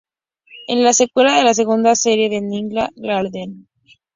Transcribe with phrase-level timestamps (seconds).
[0.67, 3.67] Es la secuela de la segunda serie de Ninja Gaiden.